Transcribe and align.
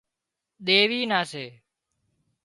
ڌيوِي 0.65 0.99
نان 1.09 1.21
سي 1.31 1.45